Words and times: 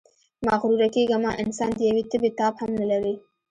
مغروره 0.45 0.87
کېږئ 0.95 1.17
مه، 1.23 1.31
انسان 1.43 1.71
د 1.75 1.79
یوې 1.89 2.03
تبې 2.11 2.29
تاب 2.39 2.53
هم 2.61 2.71
نلري. 2.79 3.13